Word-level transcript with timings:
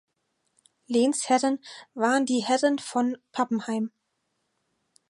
Lehnsherren 0.87 1.59
waren 1.93 2.25
die 2.25 2.41
Herren 2.43 2.79
von 2.79 3.19
Pappenheim. 3.31 3.91